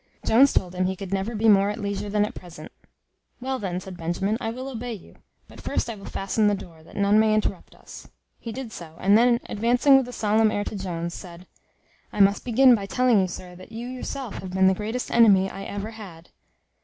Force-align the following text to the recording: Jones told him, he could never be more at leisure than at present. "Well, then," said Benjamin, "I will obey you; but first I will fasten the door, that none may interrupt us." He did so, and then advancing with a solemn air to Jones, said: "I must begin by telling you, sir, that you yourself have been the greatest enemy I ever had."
Jones 0.25 0.51
told 0.51 0.73
him, 0.73 0.85
he 0.85 0.95
could 0.95 1.13
never 1.13 1.35
be 1.35 1.47
more 1.47 1.69
at 1.69 1.77
leisure 1.79 2.09
than 2.09 2.25
at 2.25 2.33
present. 2.33 2.71
"Well, 3.39 3.59
then," 3.59 3.79
said 3.79 3.97
Benjamin, 3.97 4.35
"I 4.41 4.49
will 4.49 4.67
obey 4.67 4.93
you; 4.93 5.17
but 5.47 5.61
first 5.61 5.91
I 5.91 5.95
will 5.95 6.07
fasten 6.07 6.47
the 6.47 6.55
door, 6.55 6.81
that 6.81 6.95
none 6.95 7.19
may 7.19 7.35
interrupt 7.35 7.75
us." 7.75 8.09
He 8.39 8.51
did 8.51 8.71
so, 8.71 8.95
and 8.99 9.15
then 9.15 9.39
advancing 9.47 9.97
with 9.97 10.07
a 10.07 10.11
solemn 10.11 10.49
air 10.49 10.63
to 10.63 10.75
Jones, 10.75 11.13
said: 11.13 11.45
"I 12.11 12.19
must 12.19 12.43
begin 12.43 12.73
by 12.73 12.87
telling 12.87 13.21
you, 13.21 13.27
sir, 13.27 13.53
that 13.57 13.71
you 13.71 13.85
yourself 13.87 14.39
have 14.39 14.49
been 14.55 14.65
the 14.65 14.73
greatest 14.73 15.11
enemy 15.11 15.51
I 15.51 15.65
ever 15.65 15.91
had." 15.91 16.29